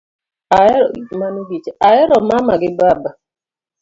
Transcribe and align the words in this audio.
Ahero 1.83 2.17
mama 2.29 2.53
gi 2.61 2.69
baba 2.77 3.09